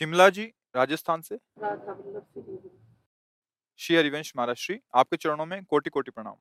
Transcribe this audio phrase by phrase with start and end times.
[0.00, 0.42] शिमला जी
[0.76, 1.36] राजस्थान से?
[3.80, 6.34] श्री हरिवंश महाराज श्री आपके चरणों में कोटि कोटि प्रणाम।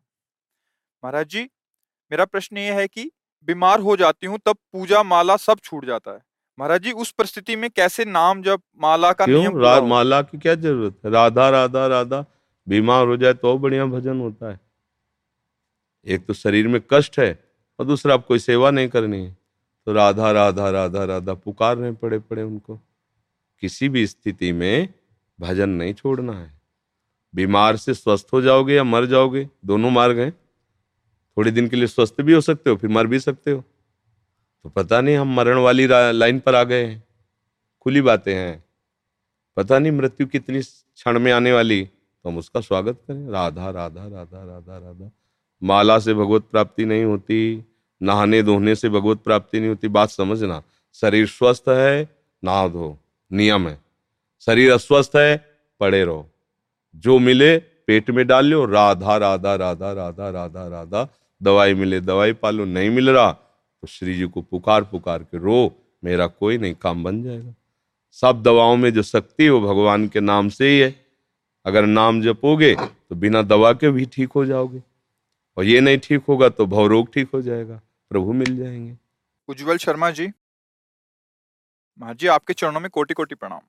[1.03, 1.43] महाराज जी
[2.11, 3.03] मेरा प्रश्न ये है कि
[3.47, 6.19] बीमार हो जाती हूँ तब पूजा माला सब छूट जाता है।
[6.59, 10.55] महाराज जी उस परिस्थिति में कैसे नाम जब माला का नियम रा, माला की क्या
[10.55, 11.11] ज़रूरत है?
[11.11, 12.25] राधा राधा राधा
[12.67, 14.59] बीमार हो जाए तो बढ़िया भजन होता है।
[16.07, 17.31] एक तो शरीर में कष्ट है
[17.79, 19.37] और दूसरा आप कोई सेवा नहीं करनी है।
[19.87, 22.81] तो राधा राधा राधा राधा पुकार रहे पड़े पड़े उनको।
[23.61, 24.93] किसी भी स्थिति में
[25.39, 26.61] भजन नहीं छोड़ना है।
[27.35, 30.31] बीमार से स्वस्थ हो जाओगे या मर जाओगे, दोनों मार्ग हैं।
[31.37, 33.63] थोड़े दिन के लिए स्वस्थ भी हो सकते हो, फिर मर भी सकते हो।
[34.63, 37.03] तो पता नहीं हम मरण वाली लाइन पर आ गए हैं।
[37.81, 38.65] खुली बातें हैं।
[39.57, 41.85] पता नहीं मृत्यु कितनी क्षण में आने वाली।
[42.23, 45.11] तो हम उसका स्वागत करें। राधा राधा राधा राधा राधा।
[45.63, 47.65] माला से भगवत प्राप्ति नहीं होती।
[48.01, 52.09] नहाने धोने से भगवत प्राप्ति नहीं होती। बात समझना। शरीर स्वस्थ है,
[52.43, 52.97] नहा धो।
[53.31, 53.79] नियम है।
[54.41, 55.37] शरीर अस्वस्थ है,
[55.79, 56.29] पड़े रहो।
[56.95, 61.07] जो मिले, पेट में डाल लो राधा राधा राधा राधा राधा राधा।
[61.43, 63.31] दवाई मिले, दवाई पालो। नहीं मिल रहा
[63.81, 67.53] तो श्री जी को पुकार पुकार के रो। मेरा कोई नहीं, काम बन जाएगा।
[68.11, 70.95] सब दवाओं में जो शक्ति है, वो भगवान के नाम से ही है।
[71.65, 74.81] अगर नाम जपोगे तो बिना दवा के भी ठीक हो जाओगे।
[75.57, 78.97] और ये नहीं ठीक होगा तो भवरोग ठीक हो जाएगा। प्रभु मिल जाएँगे।
[79.47, 80.27] उज्जवल शर्मा जी।
[81.99, 83.59] महाराज जी आपके चरणों में कोटि कोटि प्रणाम।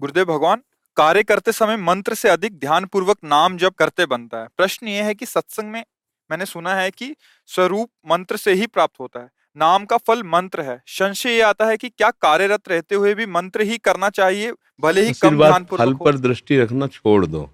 [0.00, 0.62] गुरुदेव भगवान
[0.96, 5.02] कार्य करते समय मंत्र से अधिक ध्यान पूर्वक नाम जप करते बनता है। प्रश्न ये
[5.02, 5.84] है कि सत्संग में
[6.30, 7.14] मैंने सुना है कि
[7.48, 11.66] स्वरूप मंत्र से ही प्राप्त होता है। नाम का फल मंत्र है। संशय ये आता
[11.66, 15.64] है कि क्या कार्यरत रहते हुए भी मंत्र ही करना चाहिए भले ही कम ध्यान
[15.72, 17.48] फल पर दृष्टि रखना छोड़ दो।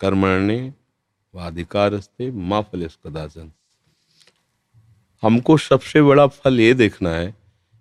[0.00, 0.72] कर्मण्य
[1.34, 3.52] वाधिकारस्ते माँ फल कदाचन
[5.22, 7.34] हमको सबसे बड़ा फल ये देखना है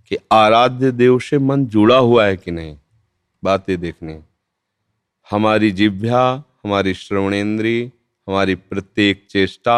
[0.09, 2.77] कि आराध्य देव से मन जुड़ा हुआ है कि नहीं?
[3.43, 4.19] बातें देखने।
[5.31, 7.91] हमारी जिभ्या हमारी श्रवणेन्द्री
[8.27, 9.77] हमारी प्रत्येक चेष्टा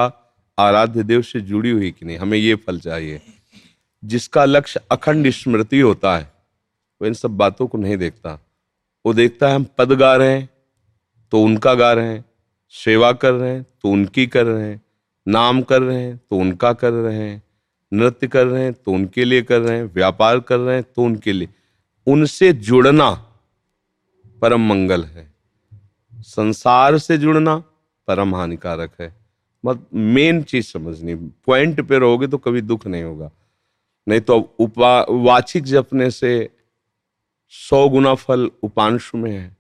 [0.60, 2.18] आराध्य देव से जुड़ी हुई कि नहीं?
[2.18, 3.22] हमें ये फल चाहिए।
[4.06, 6.32] जिसका लक्ष्य अखंड स्मृति होता है,
[7.02, 8.40] वो इन सब बातों को नहीं देखता।
[9.06, 10.50] वो देखता है हम पद गा रहे हैं
[11.32, 12.26] तो उनका गा रहे हैं।
[12.70, 14.82] सेवा कर रहे हैं तो उनकी कर रहे हैं।
[15.28, 17.44] नाम कर रहे हैं तो उनका कर रहे हैं।
[17.92, 21.04] नृत्य कर रहे हैं तो उनके लिए कर रहे हैं, व्यापार कर रहे हैं तो
[21.04, 21.50] उनके लिए।
[22.08, 23.10] उनसे जुड़ना
[24.42, 25.30] परम मंगल है।
[26.14, 27.56] संसार से जुड़ना
[28.08, 29.14] परम हानिकारक है।
[29.64, 33.30] मत मेन चीज़ समझनी पॉइंट पे रहोगे तो कभी दुख नहीं होगा।
[34.08, 36.50] नहीं तो उपा, वाचिक जपने से
[37.54, 39.56] सौ गुना फल उपांशु में है।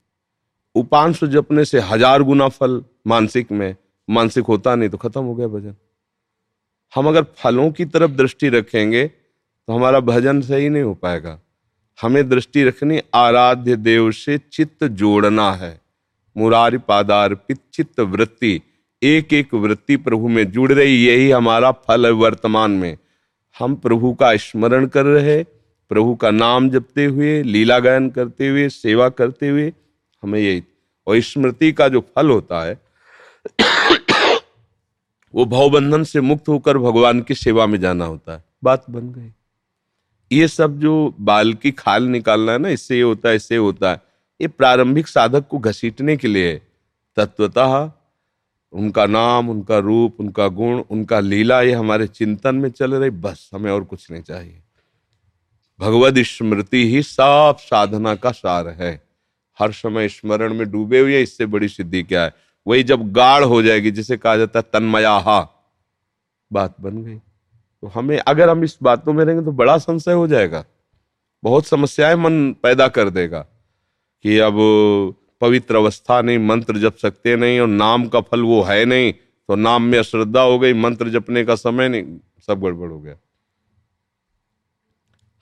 [0.75, 3.75] उपांशु जपने से हज़ार गुना फल मानसिक में
[4.07, 5.75] मानसिक होता नहीं तो खत्म हो गया भजन।
[6.93, 11.39] हम अगर फलों की तरफ़ दृष्टि रखेंगे तो हमारा भजन सही नहीं हो पाएगा।
[11.99, 15.79] हमें दृष्टि रखनी आराध्य देव से चित्त जोड़ना है।
[16.35, 18.59] मुरारी पादार्पित चित्त वृत्ति
[19.01, 22.97] एक एक वृत्ति प्रभु में जुड़ रही, यही हमारा फल है वर्तमान में।
[23.59, 25.43] हम प्रभु का स्मरण कर रहे,
[25.91, 29.71] प्रभु का नाम जपते हुए, लीला गायन करते हुए, सेवा करते हुए,
[30.23, 30.63] हमें यही,
[31.07, 32.79] और स्मृति का जो फल होता है
[35.35, 39.31] वो भवबंधन से मुक्त होकर भगवान की सेवा में जाना होता है। बात बन गई।
[40.37, 43.91] ये सब जो बाल की खाल निकालना है ना इससे ये होता है इससे होता
[43.91, 44.01] है।
[44.41, 46.61] ये प्रारंभिक साधक को घसीटने के लिए
[47.17, 47.91] तत्वतः
[48.73, 53.49] उनका नाम उनका रूप उनका गुण उनका लीला ये हमारे चिंतन में चल रही बस
[53.53, 54.61] हमें और कुछ नहीं चाहिए।
[55.79, 59.01] भगवत स्मृति ही साफ़ साधना का सार है।
[59.59, 62.33] हर समय स्मरण में डूबे हुए इससे बड़ी सिद्धि क्या है?
[62.67, 65.39] वही जब गाढ़ हो जाएगी, जिसे कहा जाता है तन्मयाहा।
[66.51, 70.27] बात बन गई। तो हमें, अगर हम इस बातों में रहेंगे तो बड़ा संशय हो
[70.27, 70.65] जाएगा।
[71.43, 73.39] बहुत समस्याएँ मन पैदा कर देगा
[74.23, 74.53] कि अब
[75.41, 79.13] पवित्र अवस्था नहीं, मंत्र जप सकते नहीं, और नाम का फल वो है नहीं
[79.49, 82.17] तो नाम में अश्रद्धा हो गई, मंत्र जपने का समय नहीं,
[82.47, 83.15] सब गड़बड़ हो गया।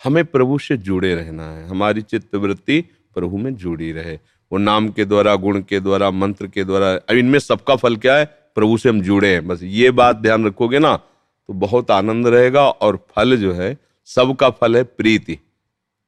[0.04, 2.84] हमें प्रभु से जुड़े रहना है। हमारी चित्त वृत्ति
[3.16, 4.18] प्रभु में जुड़ी रहे।
[4.52, 8.16] वो नाम के द्वारा, गुण के द्वारा, मंत्र के द्वारा, अब इनमें सबका फल क्या
[8.16, 8.26] है?
[8.56, 12.64] प्रभु से हम जुड़े हैं। बस ये बात ध्यान रखोगे ना तो बहुत आनंद रहेगा
[12.64, 15.38] और फल जो है, सबका फल है प्रीति।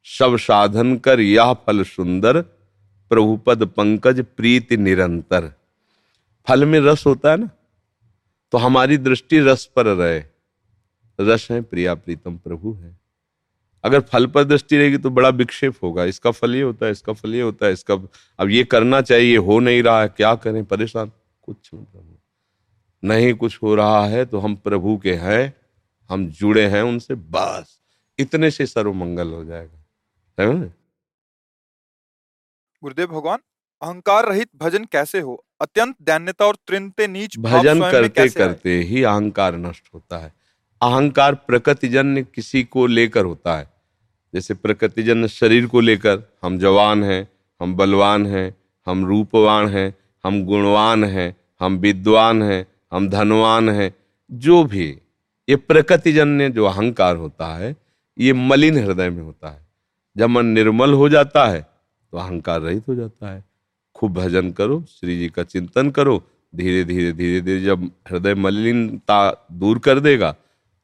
[0.06, 2.42] सब साधन कर यह फल सुंदर
[3.12, 5.52] प्रभुपद पंकज प्रीति निरंतर।
[6.48, 7.50] फल में रस होता है ना
[8.54, 10.24] तो हमारी दृष्टि रस पर रहे।
[11.20, 13.01] रस है प्रिया प्रीतम प्रभु है।
[13.84, 17.14] अगर फल पर दृष्टि रहेगी तो बड़ा विक्षेप होगा। इसका फल ये होता है इसका
[17.14, 17.94] फल ये होता है इसका
[18.40, 20.64] अब ये करना चाहिए हो नहीं रहा है क्या करें?
[20.66, 21.12] परेशान।
[21.44, 22.18] कुछ मतलब
[23.04, 25.54] नहीं। कुछ हो रहा है तो हम प्रभु के हैं
[26.10, 27.80] हम जुड़े हैं उनसे बस।
[28.20, 29.78] इतने से सर्व मंगल हो जाएगा।
[30.38, 30.48] है
[32.84, 33.40] गुरुदेव भगवान
[33.82, 35.44] अहंकार रहित भजन कैसे हो?
[35.62, 40.34] अत्यंत दैन्यता और त्रिनते नीच भजन करते करते ही अहंकार नष्ट होता है।
[40.82, 43.70] अहंकार प्रकृतिजन्य किसी को लेकर होता है।
[44.34, 47.28] जैसे प्रकृतिजन्य शरीर को लेकर हम जवान हैं,
[47.62, 48.56] हम बलवान हैं,
[48.88, 49.94] हम रूपवान हैं,
[50.24, 53.94] हम गुणवान हैं, हम विद्वान हैं, हम धनवान हैं,
[54.32, 54.88] जो भी।
[55.50, 57.76] ये प्रकृतिजन्य जो अहंकार होता है,
[58.20, 59.68] ये मलिन हृदय में होता है।
[60.18, 63.44] जब मन निर्मल हो जाता है तो अहंकार रहित हो जाता है।
[63.96, 66.22] खूब भजन करो, श्री जी का चिंतन करो
[66.56, 70.36] धीरे धीरे धीरे धीरे जब हृदय मलिनता दूर कर देगा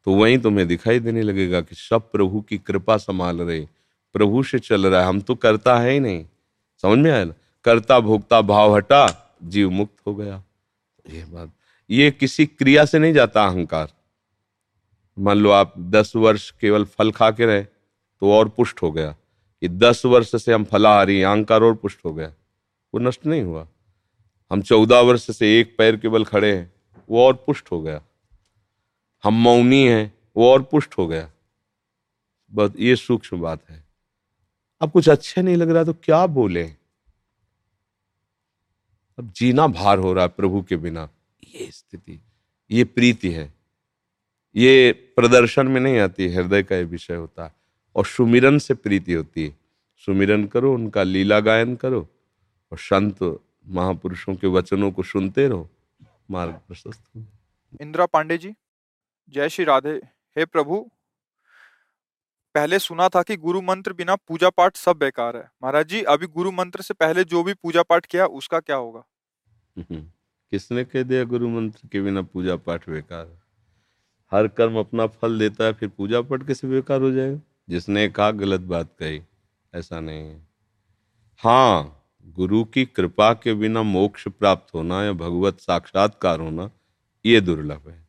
[0.07, 3.67] तो वहीं तुम्हें दिखाई देने लगेगा कि सब प्रभु की कृपा संभाल रहे।
[4.13, 6.25] प्रभु से चल रहा है। हम तो करता है ही नहीं।
[6.81, 7.25] समझ में आया?
[7.25, 7.33] ना
[7.63, 10.43] करता भोगता भाव हटा, जीव मुक्त हो गया।
[11.09, 11.51] ये बात।
[11.89, 13.93] ये किसी क्रिया से नहीं जाता अहंकार।
[15.19, 17.63] मान लो आप दस वर्ष केवल फल खा के रहे
[18.19, 19.15] तो और पुष्ट हो गया।
[19.61, 22.33] कि दस वर्ष से हम फलाहारी अहंकार और पुष्ट हो गया।
[22.93, 23.67] वो नष्ट नहीं हुआ।
[24.51, 26.73] हम चौदह वर्ष से एक पैर केवल खड़े हैं,
[27.09, 28.01] वो और पुष्ट हो गया।
[29.23, 31.31] हम मौनी हैं, वो और पुष्ट हो गया।
[32.53, 33.83] बस ये सूक्ष्म बात है।
[34.81, 36.63] अब कुछ अच्छे नहीं लग रहा तो क्या बोले?
[39.19, 41.09] अब जीना भार हो रहा है प्रभु के बिना।
[41.43, 42.19] ये स्थिति,
[42.71, 43.53] ये प्रीति है।
[44.55, 47.55] ये प्रदर्शन में नहीं आती, हृदय का ये विषय होता
[47.95, 49.57] और सुमिरन से प्रीति होती है।
[49.97, 52.07] सुमिरन करो, उनका लीला गायन करो।
[52.71, 55.69] और संत महापुरुषों के वचनों को सुनते रहो।
[56.31, 57.25] मार्ग प्रशस्त
[57.81, 58.53] इंदिरा पांडे जी?
[59.29, 59.91] जय श्री राधे,
[60.37, 60.79] हे प्रभु।
[62.55, 66.27] पहले सुना था कि गुरु मंत्र बिना पूजा पाठ सब बेकार है। महाराज जी, अभी
[66.27, 69.03] गुरु मंत्र से पहले जो भी पूजा पाठ किया, उसका क्या होगा?
[69.77, 73.41] किसने कह दिया गुरु मंत्र के बिना पूजा पाठ बेकार है?
[74.31, 77.39] हर कर्म अपना फल देता है, फिर पूजा पाठ कैसे बेकार हो जाएगा?
[77.69, 79.21] जिसने कहा गलत बात कही,
[79.73, 80.41] ऐसा नहीं है।
[81.43, 81.93] हाँ
[82.27, 86.69] गुरु की कृपा के बिना मोक्ष प्राप्त होना या भगवत साक्षात्कार होना,
[87.25, 88.06] ये दुर्लभ है।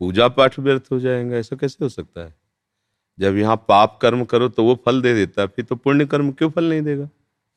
[0.00, 2.34] पूजा पाठ व्यर्थ हो जाएगा, ऐसा कैसे हो सकता है?
[3.18, 6.30] जब यहाँ पाप कर्म करो तो वो फल दे देता है, फिर तो पुण्य कर्म
[6.32, 7.08] क्यों फल नहीं देगा?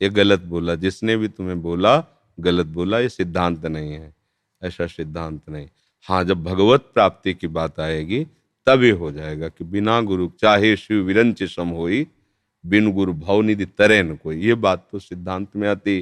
[0.01, 2.03] ये गलत बोला, जिसने भी तुम्हें बोला,
[2.37, 4.13] गलत बोला, ये सिद्धांत नहीं है,
[4.61, 5.67] ऐसा सिद्धांत नहीं।
[6.07, 8.25] हाँ जब भगवत प्राप्ति की बात आएगी,
[8.67, 11.89] तब ये हो जाएगा कि बिना गुरु, चाहे शिव विरंच सम हो
[12.63, 16.01] बिन गुरु भवनिधि तरे न कोई। ये बात तो सिद्धांत में आती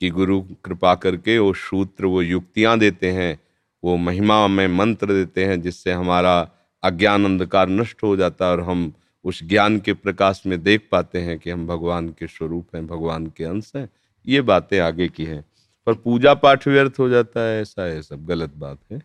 [0.00, 3.38] कि गुरु कृपा करके वो सूत्र, वो युक्तियाँ देते हैं
[3.84, 6.50] वो महिमा में मंत्र देते हैं जिससे हमारा
[6.82, 8.92] अज्ञान अंधकार नष्ट हो जाता है और हम
[9.24, 13.26] उस ज्ञान के प्रकाश में देख पाते हैं कि हम भगवान के स्वरूप हैं, भगवान
[13.26, 13.88] के अंश हैं।
[14.26, 15.44] ये बातें आगे की हैं।
[15.86, 18.98] पर पूजा पाठ व्यर्थ हो जाता है, ऐसा है सब गलत बात है।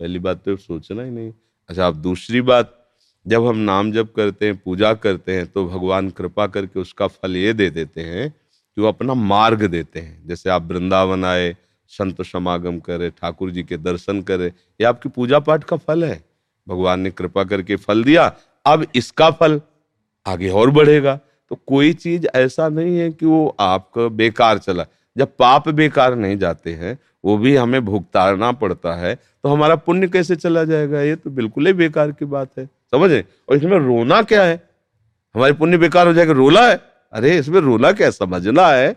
[0.00, 1.32] पहली बात तो सोचना ही नहीं।
[1.68, 2.88] अच्छा अब दूसरी बात,
[3.26, 7.36] जब हम नाम जप करते हैं, पूजा करते हैं तो भगवान कृपा करके उसका फल
[7.36, 8.30] ये दे देते हैं
[8.76, 11.56] कि वो अपना मार्ग देते हैं। जैसे आप वृंदावन आए
[11.92, 16.20] संत समागम करे, ठाकुर जी के दर्शन करे। ये आपकी पूजा पाठ का फल है।
[16.68, 18.32] भगवान ने कृपा करके फल दिया,
[18.66, 19.60] अब इसका फल
[20.26, 21.18] आगे और बढ़ेगा।
[21.50, 26.36] तो कोई चीज़ ऐसा नहीं है कि वो आपका बेकार चला। जब पाप बेकार नहीं
[26.38, 31.00] जाते हैं, वो भी हमें भुगताना पड़ता है तो हमारा पुण्य कैसे चला जाएगा?
[31.00, 33.24] ये तो बिल्कुल ही बेकार की बात है। समझे?
[33.48, 34.62] और इसमें रोना क्या है?
[35.34, 36.80] हमारे पुण्य बेकार हो जाएगा, रोला है?
[37.12, 38.10] अरे, इसमें रोना क्या?
[38.10, 38.96] समझना है।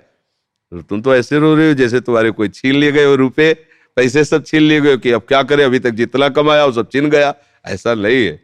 [0.74, 3.54] तुम तो ऐसे रो रहे हो जैसे तुम्हारे कोई छीन लिए गए हो रुपए,
[3.96, 6.90] पैसे सब छीन लिए गए कि अब क्या करें, अभी तक जितना कमाया वो सब
[6.92, 7.34] छीन गया।
[7.66, 8.40] ऐसा नहीं है।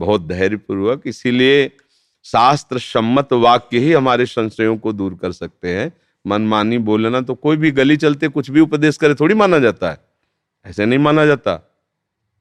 [0.00, 1.70] बहुत धैर्यपूर्वक इसीलिए
[2.24, 5.92] शास्त्र सम्मत वाक्य ही हमारे संशयों को दूर कर सकते हैं।
[6.26, 9.98] मनमानी बोलना तो कोई भी गली चलते कुछ भी उपदेश करे थोड़ी माना जाता है।
[10.66, 11.54] ऐसे नहीं माना जाता।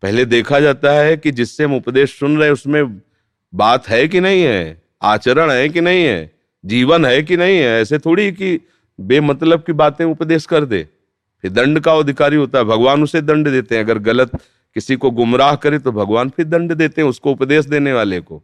[0.01, 3.01] पहले देखा जाता है कि जिससे हम उपदेश सुन रहे उसमें
[3.55, 4.81] बात है कि नहीं है?
[5.01, 6.31] आचरण है कि नहीं है?
[6.65, 7.81] जीवन है कि नहीं है?
[7.81, 8.59] ऐसे थोड़ी कि
[8.99, 10.87] बेमतलब की बातें उपदेश कर दे।
[11.41, 14.31] फिर दंड का अधिकारी होता है, भगवान उसे दंड देते हैं। अगर गलत
[14.75, 18.37] किसी को गुमराह करे तो भगवान फिर दंड देते हैं उसको उपदेश देने वाले को।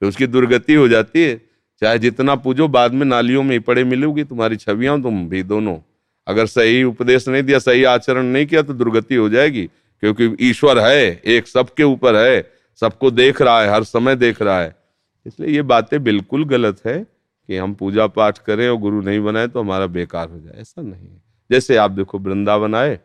[0.00, 1.40] फिर उसकी दुर्गति हो जाती है।
[1.80, 5.78] चाहे जितना पूजो, बाद में नालियों में पड़े मिलोगी, तुम्हारी छवियाँ तुम भी दोनों।
[6.26, 9.70] अगर सही उपदेश नहीं दिया, सही आचरण नहीं किया तो दुर्गति हो जाएगी।
[10.00, 14.60] क्योंकि ईश्वर है, एक सबके ऊपर है, सबको देख रहा है, हर समय देख रहा
[14.60, 14.76] है।
[15.26, 17.06] इसलिए ये बातें बिल्कुल गलत है।
[17.48, 20.82] कि हम पूजा पाठ करें और गुरु नहीं बनाए तो हमारा बेकार हो जाए। ऐसा
[20.82, 22.98] नहीं है। जैसे आप देखो, वृंदावन आए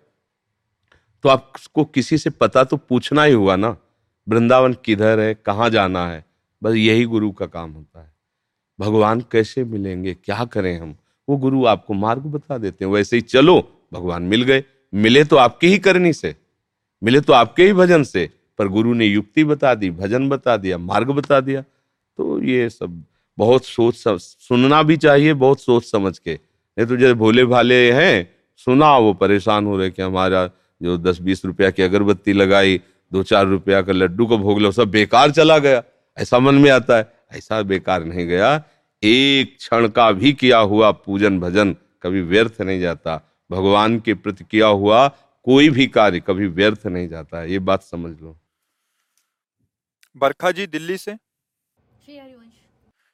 [1.23, 3.77] तो आपको किसी से पता तो पूछना ही हुआ ना,
[4.29, 6.25] वृंदावन किधर है, कहाँ जाना है?
[6.63, 8.13] बस यही गुरु का काम होता है।
[8.79, 10.13] भगवान कैसे मिलेंगे?
[10.13, 10.95] क्या करें हम?
[11.29, 15.35] वो गुरु आपको मार्ग बता देते हैं। वैसे ही चलो, भगवान मिल गए। मिले तो
[15.35, 16.35] आपके ही करनी से।
[17.03, 20.77] मिले तो आपके ही भजन से। पर गुरु ने युक्ति बता दी, भजन बता दिया,
[20.77, 21.61] मार्ग बता दिया।
[22.17, 23.03] तो ये सब
[23.39, 28.15] बहुत सोच सुनना भी चाहिए बहुत सोच समझ के। नहीं तो जैसे भोले भाले हैं
[28.59, 30.45] सुना वो परेशान हो रहे कि हमारा
[30.81, 32.81] जो दस बीस रुपया की अगरबत्ती लगाई
[33.11, 35.83] दो चार रुपया का लड्डू को भोग लो सब बेकार चला गया।
[36.17, 38.51] ऐसा मन में आता है ऐसा बेकार नहीं गया।
[39.03, 43.15] एक क्षण का भी किया हुआ पूजन भजन कभी व्यर्थ नहीं जाता।
[43.51, 45.07] भगवान के प्रति किया हुआ
[45.45, 48.37] कोई भी कार्य कभी व्यर्थ नहीं जाता है। ये बात समझ लो।
[50.17, 51.13] बरखा जी दिल्ली से?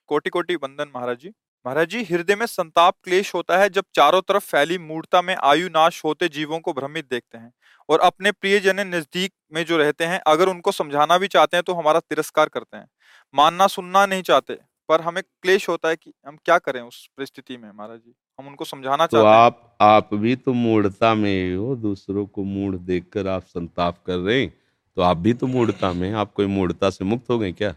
[0.07, 1.29] कोटि कोटि वंदन महाराज जी।
[1.65, 5.69] महाराज जी हृदय में संताप क्लेश होता है जब चारों तरफ़ फैली मूर्ता में आयु
[5.69, 7.51] नाश होते जीवों को भ्रमित देखते हैं
[7.89, 11.73] और अपने प्रियजन नज़दीक में जो रहते हैं अगर उनको समझाना भी चाहते हैं तो
[11.73, 12.87] हमारा तिरस्कार करते हैं।
[13.33, 14.57] मानना सुनना नहीं चाहते
[14.89, 18.13] पर हमें क्लेश होता है कि हम क्या करें उस परिस्थिति में महाराज जी?
[18.39, 22.43] हम उनको समझाना तो चाहते आप हैं। आप भी तो मूर्ता में हो दूसरों को
[22.45, 24.53] मूड देखकर आप संताप कर रहे हैं
[24.97, 27.73] तो आप भी तो मूर्ता में आप कोई मूर्ता से मुक्त हो गए क्या?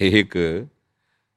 [0.00, 0.32] एक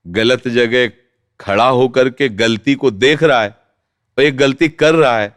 [0.08, 0.92] गलत जगह
[1.40, 5.36] खड़ा होकर के गलती को देख रहा है और एक गलती कर रहा है।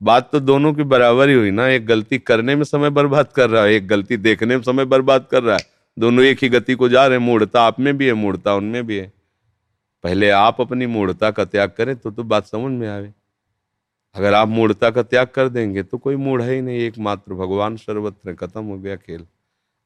[0.00, 3.50] बात तो दोनों की बराबर ही हुई ना। एक गलती करने में समय बर्बाद कर
[3.50, 5.62] रहा है, एक गलती देखने में समय बर्बाद कर रहा है।
[5.96, 8.86] दोनों एक ही गति को जा रहे हैं। मूर्ता आप में भी है मूर्ता उनमें
[8.86, 9.12] भी है।
[10.04, 13.12] पहले आप अपनी मूर्ता का त्याग करें तो तो बात समझ में आवे।
[14.14, 18.34] अगर आप मूर्ता का त्याग कर देंगे तो कोई मूढ़ है नहीं। एकमात्र भगवान सर्वत्र
[18.34, 19.24] खत्म हो गया खेल।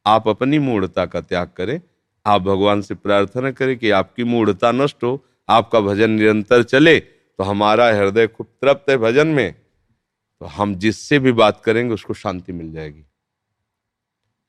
[0.06, 1.80] आप अपनी मूर्ता का त्याग करें
[2.28, 7.44] आप भगवान से प्रार्थना करें कि आपकी मूढ़ता नष्ट हो, आपका भजन निरंतर चले तो
[7.44, 12.52] हमारा हृदय खूब तृप्त है भजन में। तो हम जिससे भी बात करेंगे, उसको शांति
[12.52, 13.04] मिल जाएगी।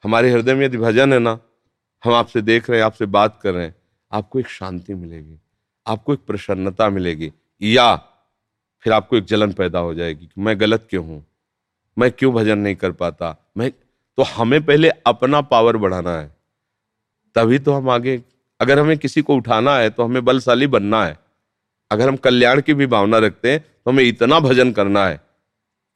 [0.03, 1.37] हमारे हृदय में यदि भजन है ना,
[2.03, 3.75] हम आपसे देख रहे हैं, आपसे बात कर रहे हैं,
[4.11, 5.39] आपको एक शांति मिलेगी,
[5.85, 7.31] आपको एक प्रसन्नता मिलेगी।
[7.61, 7.95] या
[8.85, 11.25] फिर आपको एक जलन पैदा हो जाएगी कि मैं गलत क्यों हूँ?
[11.97, 13.35] मैं क्यों भजन नहीं कर पाता?
[13.57, 16.38] मैं तो हमें पहले अपना पावर बढ़ाना है।
[17.35, 18.21] तभी तो हम आगे,
[18.59, 21.17] अगर हमें किसी को उठाना है तो हमें बलशाली बनना है।
[21.91, 25.19] अगर हम कल्याण की भी भावना रखते हैं तो हमें इतना भजन करना है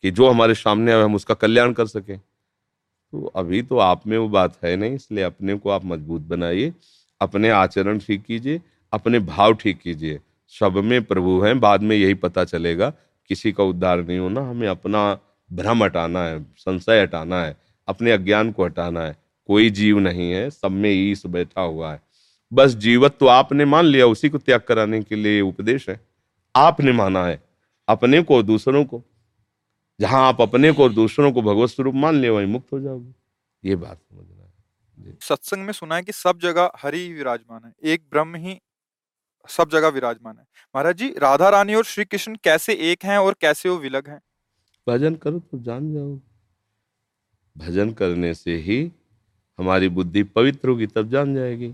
[0.04, 4.18] कि जो हमारे सामने आए, हम उसका कल्याण कर सकें। तो अभी तो आप में
[4.18, 6.74] वो बात है नहीं, इसलिए अपने को आप मज़बूत बनाइए,
[7.22, 8.62] अपने आचरण ठीक कीजिए,
[8.94, 10.20] अपने भाव ठीक कीजिए।
[10.54, 12.90] सब में प्रभु हैं, बाद में यही पता चलेगा,
[13.30, 15.18] किसी का उद्धार नहीं होना, हमें अपना
[15.52, 17.56] भ्रम हटाना है, संशय हटाना है,
[17.88, 19.16] अपने अज्ञान को हटाना है।
[19.50, 22.02] कोई जीव नहीं है सब में ईस बैठा हुआ है।
[22.52, 26.00] बस जीवत तो आपने मान लिया उसी को त्याग कराने के लिए उपदेश है।
[26.56, 27.42] आपने माना है
[27.88, 29.04] अपने को दूसरों को।
[30.00, 33.14] जहाँ आप अपने को और दूसरों को भगवत स्वरूप मान ले वहीं मुक्त हो जाओगे।
[33.64, 38.04] ये बात समझना है। सत्संग में सुना है कि सब जगह हरि विराजमान है एक
[38.12, 38.60] ब्रह्म ही
[39.50, 40.44] सब जगह विराजमान है।
[40.76, 44.20] महाराज जी राधा रानी और श्री कृष्ण कैसे एक हैं और कैसे वो विलग हैं?
[44.88, 46.20] भजन करो तो जान जाओ।
[47.56, 48.92] भजन करने से ही
[49.60, 51.74] हमारी बुद्धि पवित्र होगी, तब जान जाएगी।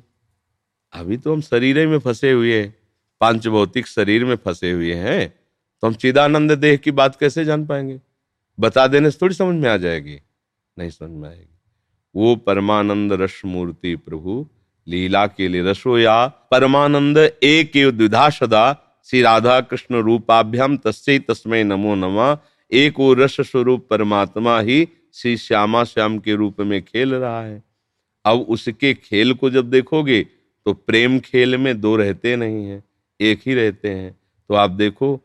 [0.94, 2.76] अभी तो हम शरीर में फंसे हुए हैं।
[3.22, 5.40] पाँच भौतिक शरीर में फंसे हुए हैं।
[5.82, 8.02] तो हम चिदानंद देह की बात कैसे जान पाएँगे?
[8.60, 10.20] बता देने से थोड़ी समझ में आ जाएगी।
[10.80, 11.60] नहीं समझ में आएगी।
[12.16, 14.50] वो परमानंद रस मूर्ति प्रभु,
[14.88, 21.96] लीला के लिए रसोया परमानंद एक द्विधा सदा श्री राधा कृष्ण रूपाभ्याम तस्से तस्मय नमो
[21.96, 22.38] नमः।
[22.72, 27.69] एक वो रस स्वरूप परमात्मा ही श्री श्यामा श्याम के रूप में खेल रहा है।
[28.26, 30.22] अब उसके खेल को जब देखोगे
[30.66, 32.84] तो प्रेम खेल में दो रहते नहीं हैं,
[33.20, 35.16] एक ही रहते हैं। तो आप देखो,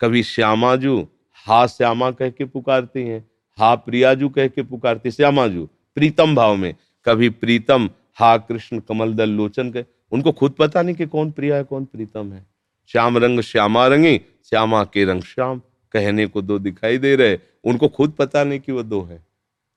[0.00, 1.06] कभी श्यामाजू,
[1.46, 6.74] हा श्यामा कह के पुकारती हैं, हा प्रियाजू कह के पुकारती श्यामाजू, प्रीतम भाव में,
[7.04, 11.56] कभी प्रीतम, हा कृष्ण कमल दल लोचन कह, उनको खुद पता नहीं कि कौन प्रिया
[11.56, 12.46] है, कौन प्रीतम है।
[12.86, 17.88] श्याम रंग श्यामा रंगी, श्यामा के रंग श्याम, कहने को दो दिखाई दे रहे, उनको
[17.88, 19.26] खुद पता नहीं कि वो दो है।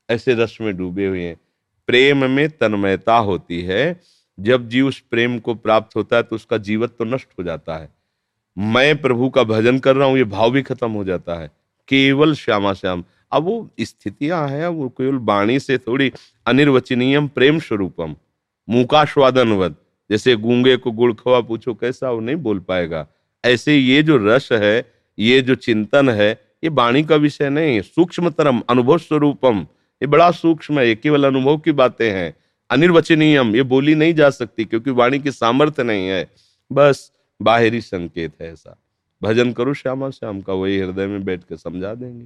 [0.10, 1.38] ऐसे रस में डूबे हुए हैं।
[1.88, 4.00] प्रेम में तन्मयता होती है।
[4.38, 7.78] जब जीव उस प्रेम को प्राप्त होता है तो उसका जीवत तो नष्ट हो जाता
[7.78, 7.90] है।
[8.58, 11.48] मैं प्रभु का भजन कर रहा हूँ, ये भाव भी खत्म हो जाता है।
[11.90, 16.12] केवल श्यामा श्याम। अब वो स्थितियाँ हैं, वो केवल वाणी से थोड़ी
[16.46, 18.16] अनिर्वचनीयम, प्रेम स्वरूपम।
[18.68, 19.76] मुकाश्वादनवद
[20.10, 23.08] जैसे गूँगे को गुड़ खवा, पूछो कैसा, वो नहीं बोल पाएगा।
[23.44, 24.86] ऐसे ये जो रस है,
[25.18, 26.32] ये जो चिंतन है,
[26.64, 29.66] ये वाणी का विषय नहीं, सूक्ष्मतरम, अनुभव स्वरूपम।
[30.04, 32.34] ये बड़ा सूक्ष्म है, ये केवल अनुभव की बातें हैं।
[32.70, 36.32] अनिर्वचनीयम, ये बोली नहीं जा सकती क्योंकि वाणी की सामर्थ्य नहीं है।
[36.72, 38.78] बस बाहरी संकेत है ऐसा।
[39.24, 42.26] भजन करो, श्यामा, श्याम का वही हृदय में बैठ के समझा देंगे।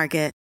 [0.01, 0.40] Market.